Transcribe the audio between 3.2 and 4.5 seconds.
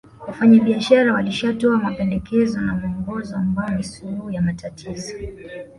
ambao ni suluhu ya